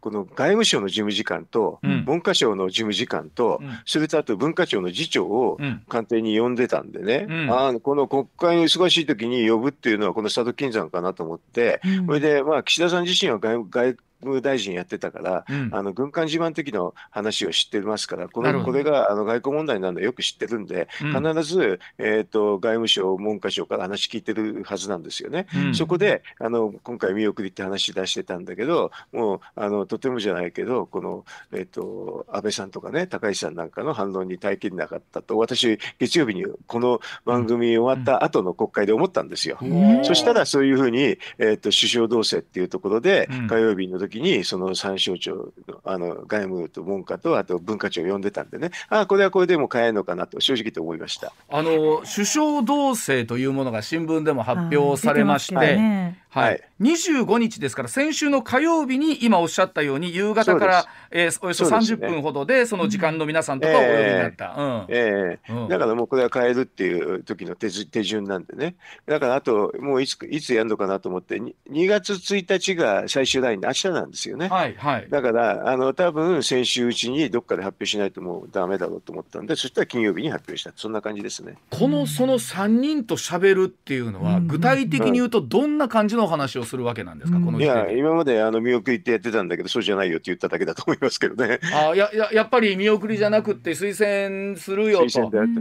[0.01, 2.05] この外務省の事務次官と、うん。
[2.05, 3.79] 文科省の事務次官と、うん。
[3.85, 5.83] それとあと文化庁の次長をうん。
[5.89, 7.51] 官邸に呼んでたんでね、うん。
[7.51, 12.07] あーこの国会の忙しい時に呼ぶっていうのはこの佐渡金山かなと思って、うん。
[12.07, 15.71] それで、まあ、岸田さん自身は外外務大臣やってたから、うん。
[15.73, 21.35] あの軍艦自慢的な話を知ってますから、このこれがあの外交問題なのはよく知ってるんで、うん。
[21.35, 25.47] 必ず、えー、と外務省、文科省から話聞いてるはずなんですよね。
[25.55, 25.75] うん。
[25.75, 39.59] そこであの今回、見送りって話出してたんだけど、もうあのとてもじゃないけど、この、えっと安倍さんとかね、高市さんなんかの反論に耐えきれなかったと、私、月曜日にこの番組終わった後の国会で思ったんですよ。
[39.61, 40.05] うん。
[40.05, 51.33] そしたらそういうふうに、えっと首相同棲っていうところでうん、火曜日の時にその3省庁のあの外務と文科と、あと文化庁を呼んでたんでね、あこれはこれでも変えるのかなと、正直と思いました。
[51.49, 56.21] あの首相同棲というものが新聞でも発表されまして、はい出てますけどね。
[56.31, 56.63] ははい。
[56.81, 62.09] い、25日ですから先週の火曜日に今おっしゃったように夕方から、えーおよそ30そうですね。
[62.09, 64.87] 分ほどでその時間の皆さんとかお呼びになった。
[64.89, 65.69] ええうんうん。
[65.69, 68.77] だからもうこれは変えるっていう時の手ず手順なんでね。
[69.07, 74.49] だからあと、もういついつやるのかなと思って、に2月1日が最終ラインで、明日なんですよね。
[74.49, 75.09] はいはい。
[75.09, 81.57] だから、あの多分先週うちにどっかで発表しないともうダメだろうと思ったんで、そしたら金曜日に発表した、そんな感じですね。
[81.71, 87.99] このその3人と喋るっていうのはうん具体的に言うとどんな感じのお話をするわけなんですか、この時点で。
[87.99, 91.61] 今まであの見送りってやってたんだけど、そうじゃないよって言っただけだと思いますけどね。
[91.73, 95.55] あやややっぱり見送りじゃなくって推薦するよとううん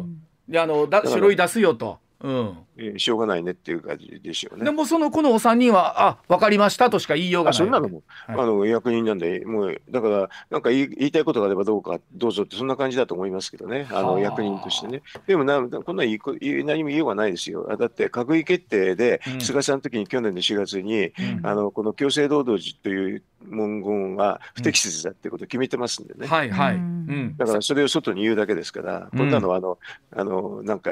[0.00, 1.98] んであのだ出すよと。
[2.26, 2.58] うん。
[2.78, 4.64] えーしょうがないねっていう感じでしょうね。
[4.64, 8.38] でもそのこのお三人はあ分かりましたとしか言いようがあないそんなのも、はい。
[8.40, 14.02] あの役人なんで、もうだから、なんか言い言いたいことがあればどうか、どうぞって、そんな感じだと思いますけどね、あはあ。
[14.02, 15.02] の役人としてね。
[15.26, 17.66] でもな、こんなん言いこ言い何も言いようがないですよ。
[17.70, 19.40] あだって、閣議決定で、うん。
[19.40, 21.46] 菅さんの時に去年の4月に、うん。
[21.46, 26.26] あのこの強制労働時という文言は不適切だってことを決めてますんでね。
[26.26, 26.74] はいはい。
[26.74, 26.84] ううん。
[27.28, 29.78] んだからそれを外に言うだけですから、こんなのはあの、
[30.14, 30.90] あのなんか、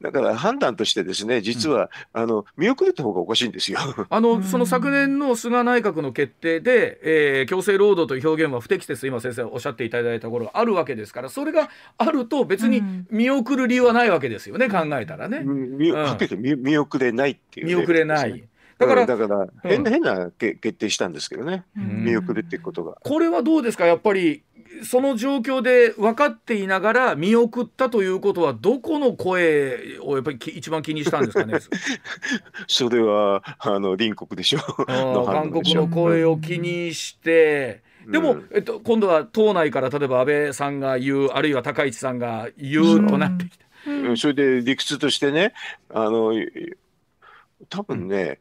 [0.00, 3.78] だから判断としてですね、実は、あの見送るって方がおかしいんですよ。
[4.08, 13.06] あのその昨年の菅内閣の決定で、えー強制労働という表現は不適切と今先生おっしゃっていただいたところがあるわけですからそれがあると別にうん。
[13.10, 15.40] 見送る理由はないわけですよね考えたらね。
[15.40, 16.06] 見うん。
[16.06, 18.44] かけて見見送れないっていうね、見送れない。
[18.78, 19.06] だから、うん。
[19.08, 22.04] だから変な、変なけ決定したんですけどね、うん。
[22.04, 22.96] 見送るっていうことが。
[23.02, 23.84] これはどうですか？
[23.86, 24.42] やっぱり
[24.84, 31.58] その状況で分かっていながら見送ったということはどこの声をやっぱりき一番気にしたんですかね？
[32.66, 34.60] それはあの隣国でしょ。
[34.82, 34.86] う。
[34.86, 38.48] 韓国の声を気にして、でも、うん。
[38.52, 44.16] えっと、今度は党内から例えば安倍さんが言うあるいは高市さんが言うとなってきて、うん。
[44.16, 45.52] それで理屈としてね、
[45.90, 46.48] あのい
[47.68, 48.40] 多分ね、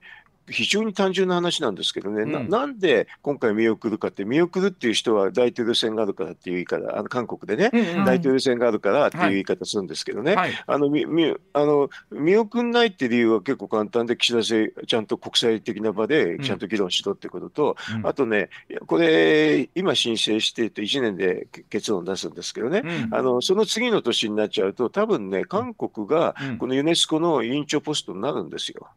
[0.50, 2.50] 非常に単純な話なんですけどね、なうん。
[2.50, 10.52] なんで今回見送るかって、見送るっていう人は大統領選があるからっていう言い方、あの韓国でね、うんうんはい大統領選があるからっていう言い方するんですけどね、はい。
[10.66, 18.08] あのみみあの見送んないって理由は結構簡単で、岸田政ちゃんと国際的な場でちゃんと議論しろってことと、うん。
[18.08, 18.50] あとね、
[18.88, 23.14] これ、今申請していて1年でけ結論出すんですけどね、うん。
[23.14, 26.58] あのその次の年になっちゃうと、多分ね、韓国がうん。
[26.58, 28.88] このユネスコの委員長ポストになるんですよ。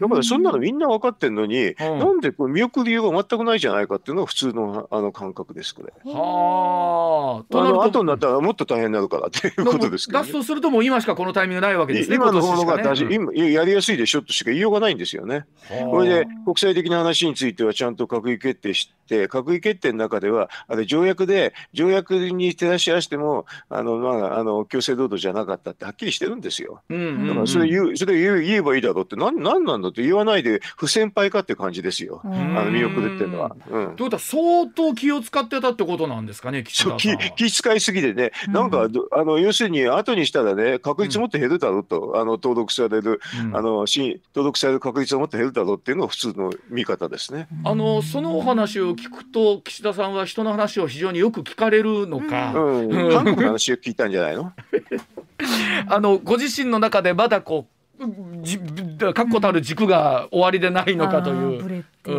[0.00, 1.98] だからそんなのみんな分かってんのに、うん。
[1.98, 5.92] なんでこれ見送る理由が全くないじゃないかっていうのが普通のあの感覚です、これ。
[6.12, 7.58] はあ。
[7.58, 7.64] あ。
[7.64, 10.24] のと後になったらもっと大変になるからっていうことですけど、ね。
[10.24, 13.08] 出すとするともう今しかこのタイミングないわけですね今の方がね。
[13.10, 15.44] 今やりやすいでしょとしか言いようがないんですよね。
[15.82, 18.92] うんこれで国際的な話についてはちゃんと閣議決定して、
[19.26, 26.82] 閣議決定の中では、あれ条約で、条約に照らし合わせても、あの、まあ、あの、強制労働じゃなかったってはっきりしてるんですよ。
[26.88, 32.20] うんうんうんだからそれ言う、それ言う言えばいいだろうって、なん、なんなんだって言わないで、不先輩かって感じですよ。
[32.24, 33.56] うんあの、見送るっていうのは。
[33.70, 33.96] うん。
[33.96, 37.18] ということは相当気を使ってたってことなんですかね岸田さんは。
[37.36, 47.48] 気遣いすぎてね、なんかど、あの要するに後にしたらね、確率もっと減るだろうと、あの登録される、うんあのし登録される確率はもっと減るだろうっていうのが普通の見方ですね。
[47.64, 54.52] あのそのお話を聞くと岸田さんは人の話を非常によく聞かれるのか、うん、うん韓国の話を聞いたんじゃないの？
[55.88, 57.80] あのご自身の中でまだこう
[58.42, 61.84] じ確固たる軸が終わりでないのかという。
[62.04, 62.10] う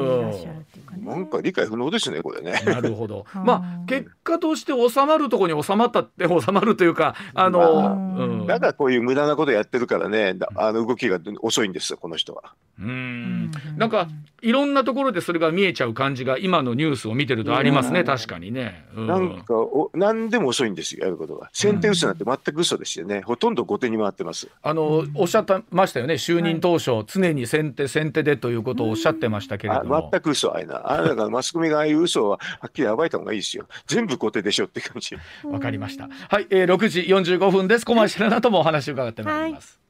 [0.85, 1.03] かね。
[1.03, 2.61] なんか理解不能ですね、これね。
[2.65, 3.25] なるほど。
[3.45, 12.53] まあ結果として収まるところに収まったって収まるというかあの、まあうん、だからこういう無駄なことやってるからね、だあの動きが遅いんですよ、この人は。
[12.79, 14.07] うんなんか
[14.41, 18.85] いろんなところでそれが見えちゃう感じが今のニュースを見てるとありますね、うん確かにね。
[18.95, 21.49] うんなんかお、何でも遅いんですよ、やることが。
[21.53, 23.21] 先手嘘なんて全く嘘ですよね。
[23.21, 24.49] ほとんど後手に回ってます。
[24.61, 30.09] あのおっしゃってましたよね就任当初、常に先手先手でということをおっしゃってましたけれあども。
[30.11, 30.91] 全く嘘あれな。
[30.91, 33.67] あれだからマスコミがああいう嘘ははっきり暴いた方がいいですよ。
[33.85, 35.15] 全部後手でしょって感じ。
[35.43, 36.09] わかりました。
[36.29, 37.85] はい、えー、6時45分です。
[37.85, 39.80] コマーシャルなともお話を伺ってまいります。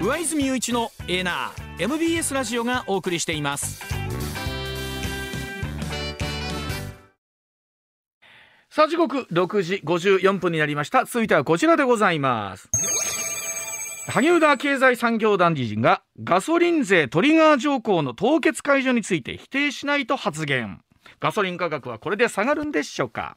[0.00, 3.84] 上泉雄一のエーナー MBS ラジオがお送りしています。
[8.70, 11.04] さあ時刻6時54分になりました。
[11.04, 12.68] 続いてはこちらでございます。
[14.06, 20.80] 萩生田経済産業大臣がガソリン税トリガー条項の凍結解除について否定しないと発言。
[21.18, 23.36] ガソリン価格はこれで下がるんでしょうか。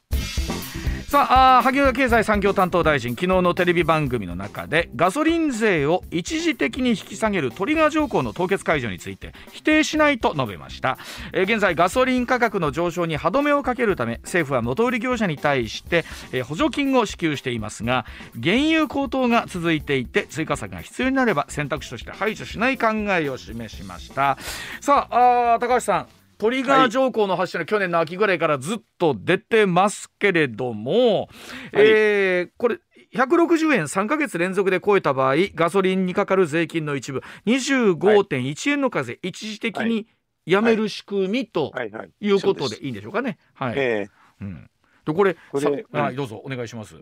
[1.11, 10.97] さあ萩生田経済産業担当大臣昨日のテレビ番組の中でガソリン税を一時的に引き下げるトリガー条項の凍結解除について否定しないと述べました、
[11.33, 18.05] えー、現在ガソリン価格の上昇に歯止めをかけるため政府は元売り業者に対して、えー、補助金を支給していますが
[18.41, 24.37] 原油高騰が続いていて追加策が必要になれば選択肢として排除しない考えを示しました。
[24.79, 26.20] さあ高橋さん。
[26.41, 31.27] トリガー条項の発射の去年の秋ぐらいからずっと出てますけれども、はい、
[31.75, 32.79] えー、これ
[33.13, 40.07] 160円3か月連続で超えた場合ガソリンにかかる税金の一部25.1円の課税、一時的に
[40.47, 41.71] やめる仕組みと
[42.19, 42.31] い。
[42.31, 43.37] うことでいいんでしょうかね。
[43.53, 44.69] はい、えー、うん。
[45.05, 46.95] でこれこれ、はい、どうぞお願いします。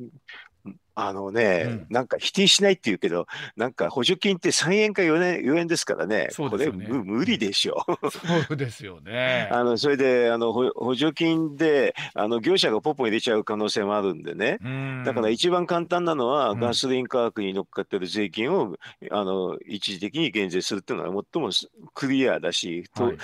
[1.07, 7.85] あのね、うん、なんか否定しないって言うけど、なんか補助金って3円か4円 ,4 円ですからね、そうですねこれ無理でしょ。
[8.11, 9.47] そうですよね。
[9.53, 14.59] あのそれであの補助金であの業者がポッポ入れちゃう可能性もあるんでね、
[15.05, 18.75] だから一番簡単なのは、ガソリン価格に乗っかってる税金を
[19.11, 21.49] あの一時的に減税するっていうのが最も
[21.93, 23.17] クリアだし、はい、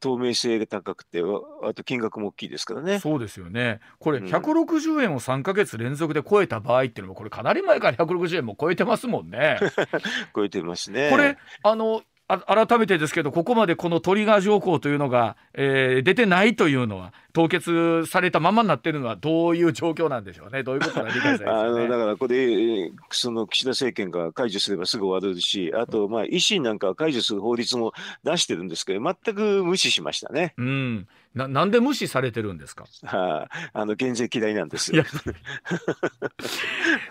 [0.00, 2.98] 透明性が高くて、あと金額も大きいですからね。
[2.98, 3.80] そうですよね。
[3.98, 9.58] これ160円を3か月連続で超えた場合っていうのもこれかなり前から160円も超えてますもんね。
[10.34, 11.10] 超えてますね。
[11.10, 12.00] これあの
[12.46, 27.92] 改めてですけどここまでこのトリガー条項というのが、えー、出てないというのは凍結されたままになっているのはどういう状況なんでしょうねどういうことが理解され、ね、 あのだからこれその岸田政権が解除すればすぐ終わるしあとまあ維新なんかは解除する法律も
[28.24, 30.54] 出してるんですけど全く無視しましたね。
[30.56, 32.86] うんななんで無視されてるんですか？
[33.04, 35.04] はあ、あの減税嫌いなんですよ。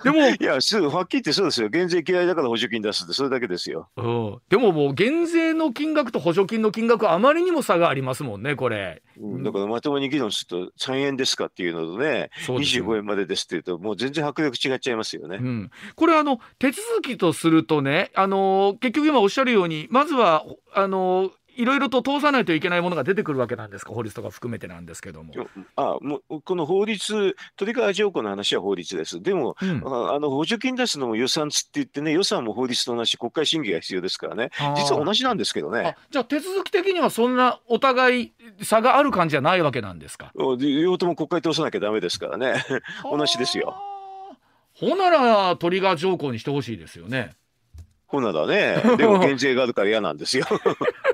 [0.03, 3.87] でも いやすぐはっきり言ってそうですよ減税嫌いだから補助金出すってそれだけですよ。
[3.95, 9.01] うん、でももう減税の金額と補助金の金額あまりにも差がありますもんねこれ。
[9.17, 15.37] うん、だからまともに議論すると3円ですかっていうのとね25円までですっていうともう全然迫力違っちゃいますよね。
[15.37, 23.91] うん、これあの手続きとするとねあの結局今おっしゃるようにまずはあのいろいろと通さないといけないものが出てくるわけなんですか？
[23.91, 25.33] 法律とか含めてなんですけども。
[25.75, 29.21] あもうこの法律鳥川条項の話は法律です。
[29.21, 35.95] でも、うん、あの補助金出すのも予算つって言ってね予算も法律と同じ国会審議が必要ですからね実は同じなんですけどね。
[36.09, 40.31] じゃあ手続き的にはそんなお互い差がある感じじゃないわけなんですか？
[40.35, 42.63] 両方とも国会通さなきゃダメですからね
[43.03, 43.75] 同じですよ。
[44.73, 47.33] ほならトリガー条項にしてほしいですよね。
[48.07, 48.81] ほなだね。
[48.97, 50.45] でも減税があるから嫌なんですよ。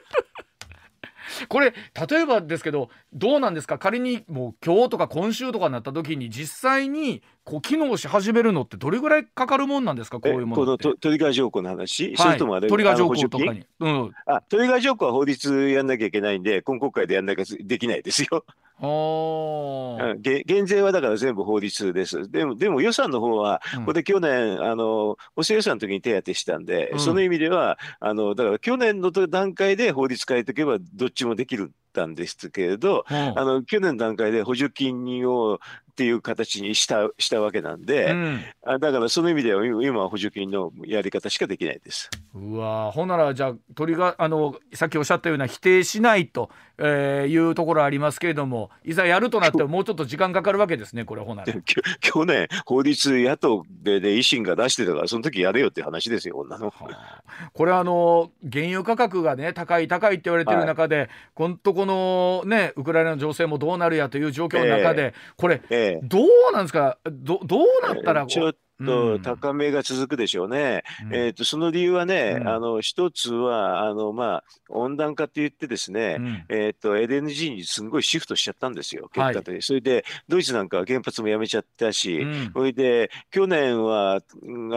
[1.49, 1.73] これ
[2.09, 3.77] 例えばですけどどうなんですか？
[3.77, 10.19] 仮にもう今日とか今週とかになった時に実際にこう機能し始めるのってどれぐらいかかるもんなんですか？
[10.19, 18.45] こういうものこのトリガー条項の話、はい、それともあれトリガー条項とかに、うん、あトリガー条項は法律やんなきゃいけないんで今国会でやんなきゃできないですよ。
[18.77, 22.29] 減税はだから全部法律です。
[22.29, 42.09] でもでも予算の方は、これ去年、あの補正予算の時に手当てしたんで、うん、その意味ではあのだから去年の段階で法律変えておけばどっちもできるたんですけれど、うん、あの去年の段階で補助金をっていう形にしたしたわけなんで、うん、あだからその意味では今は補助金のやり方しかできないです。
[42.33, 49.85] うわほんならじゃあ鳥があのさっきおっしゃったような否定しないと、えー、いうところありますけれどもいざやるとなってもう。
[49.85, 51.53] ちょっと時間かかるわけですねこれほなら。
[52.01, 56.67] 去年 法律野党で、で維新が出してたからその時やれよって話ですよ女の。
[56.67, 66.97] はあ、これあの原油価格がね高い高いって言われてる中で、はい、このとこのねウクライナの情勢もどうなるやという状況の中で、えー、これ、えーどうなんですか？
[67.05, 70.83] どどうなったらちょっと高めが続くでしょうね。
[71.05, 84.21] うん、えーと、その理由はね、うん、あの一つはあの、まあ、温暖化って言ってですね、うん、えーと、LNG にすごいシフトしちゃったんですよ、結果で、はい、それでドイツなんかは原発もやめちゃったし、それで去年はあ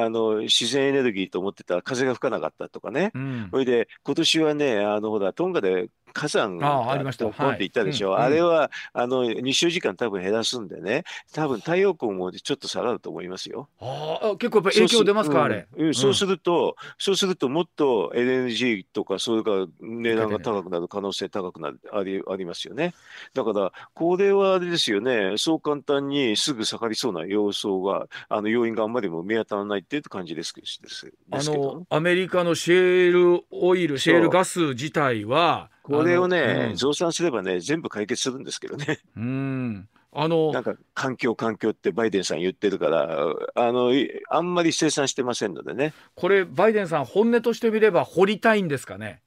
[0.09, 3.13] の自然エネルギーと思ってた風が吹かなかったとかね、
[3.51, 7.27] それで今年はねあのほらトンガで火山あありました。
[7.27, 8.27] いったでしょ、はい。
[8.27, 13.69] あれはあの日照時間多分減らすんでね、多分太陽光もちょっと下がると思いますよ。
[13.81, 15.69] ああ結構やっぱ影響出ますか、あれ。
[15.77, 15.87] うん。
[15.87, 15.95] うん。
[15.95, 22.95] そうすると、そうするともっと LNG とかそれから値段が高くなる可能性高くなるありありますよね。
[23.35, 31.63] だからこれはあれですよね、そう簡単にすぐ下がりそうな要素があの要因があんまりも見当たらないっていう感じですですであすけど。
[31.63, 31.87] の。
[31.91, 39.01] アメリカのシェールオイルシェールガス自体はこれをあね、の増産すればね、全部解決するんですけどね。
[39.17, 45.93] うん、うんあのなんか環境、環境ってバイデンさん言ってるから、あのいあんまり生産してませんのでね。
[46.15, 49.21] これバイデンさん本音としてみれば掘りたいんですかね？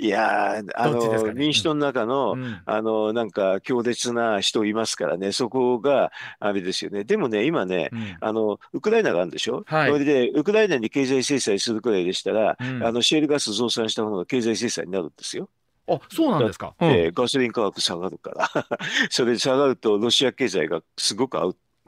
[0.00, 1.32] いやー、あの、ね？
[1.34, 7.02] 民主党の中の、うんあの、なんか強烈な人いますからね、そこがあれですよね。
[7.02, 9.64] でもね、今ね、うんあの、ウクライナがあるんでしょ？
[9.66, 15.48] はいそれで、ウクライナに経済制裁するくらいでしたら、うんあの、シェールガス増産した方が経済制裁になるんですよ。
[15.88, 16.74] あそうなんですか。
[16.80, 18.50] うんで、ガソリン価格下がるから。
[19.10, 21.38] それで下がると、ロシア経済がすごく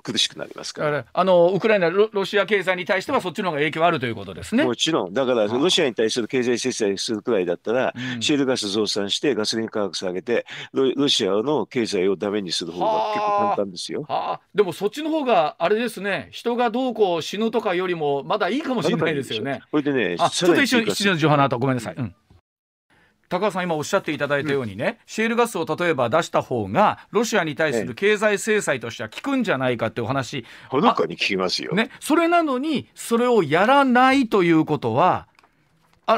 [0.03, 0.83] 苦しくなりますか。
[0.85, 4.65] ららあのウクライナロロシア経済に対してはそっちの方が影響あるということですね。
[4.65, 14.05] もちろん、だからロシアに対する経済制裁するくらいだったら、うんシェールガス増産してガソリン価格下げてロ、ロシアの経済をダメにする方が結構簡単ですよ。
[14.09, 19.63] はあ、でもそっちの方があれですね人がどうこう死ぬとかよりもまだいいかもしれないですよね。
[19.71, 21.95] これでね、あちょっと一瞬一瞬の情報の後ごめんなさい。
[21.97, 22.15] うん
[23.31, 31.73] 高橋さん今おっしゃっていただいたようにね、シェールガスを例えば出した方がロシアに対する経済制裁としては効くんじゃないかってお話、ほのかに聞きますよ。
[31.73, 35.30] ね、それなのにそれをやらないということはあ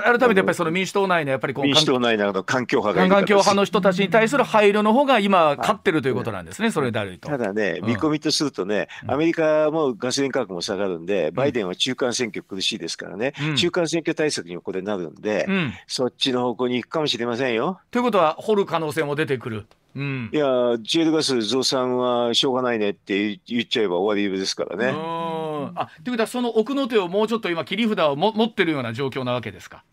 [0.00, 7.28] 改めてやっぱりその民主党内のやっぱりこう民主党内など環境派が環境派のの人たちに対する配慮の方が今勝ってるということなんですね、それであると。
[7.28, 7.88] ただね、うん。
[7.88, 9.10] 見込みとするとね、うん。
[9.12, 13.56] アメリカもガソリン価格も下がるんで、バイデンは中間選挙苦しいですからね、うん。
[13.56, 17.80] 中間選挙対策にもこれなるんで、うん、そっちの方向に行くかもしれませんよ。
[17.90, 19.66] ということは掘る可能性も出てくる。
[19.94, 20.44] うんいや、
[20.84, 24.86] シェールガス増産はしょうがないねって言っちゃえば終わりですからね。
[24.86, 29.84] うんあということはその奥の手をもうちょっと今切り札をも持ってるような状況なわけですか？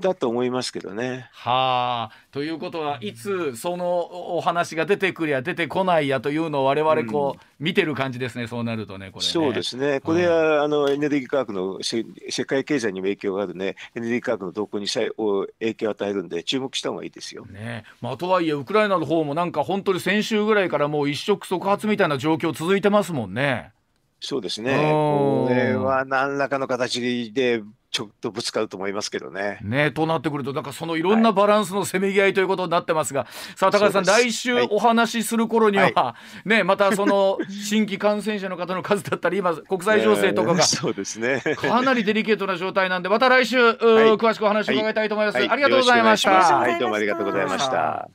[0.00, 1.28] だと思いますけどね。
[1.32, 9.32] はあということはいつそのお話が出てくりゃ出てこないやというのを我々こう、見てる感じですねそうなるとねこれね。
[9.32, 10.00] そうですね。
[10.00, 17.44] これは、あのエネルギー価格のせ世界経済にも影響があるね、エネルギー価格の動向にさえを影響を与えるんで、注目した方がいいですよ。
[17.46, 23.72] ねまあ、とはいえウクライナの方もなんか本当に先週ぐらいからもう一触即発みたいな状況続いてますもんね。
[24.20, 24.72] そうですね。
[24.72, 27.62] うんこれは何らかの形で
[27.92, 29.58] ちょっとぶつかると思いますけどね。
[29.62, 34.68] ねとなってくるとなんかそのいろんなバランスのせめぎ合いということになってますが、さあ高橋さん来週はい。
[34.70, 36.16] お話しする頃には、
[36.46, 41.42] ねまたその 新規感染者の方の数だったり今国際情勢とかがえー そうですね。
[41.54, 45.48] かなりデリケートな状態なんでまた来週、詳しくお話を伺いたいと思います、はい。
[45.50, 46.30] ありがとうございました。
[46.30, 48.08] はい、どうもありがとうございました。